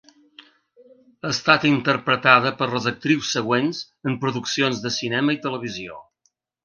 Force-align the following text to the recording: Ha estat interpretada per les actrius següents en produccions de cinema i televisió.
Ha 1.25 1.29
estat 1.33 1.67
interpretada 1.71 2.51
per 2.61 2.69
les 2.71 2.87
actrius 2.93 3.29
següents 3.37 3.83
en 4.13 4.17
produccions 4.25 4.83
de 4.87 4.93
cinema 4.97 5.37
i 5.37 5.43
televisió. 5.45 6.01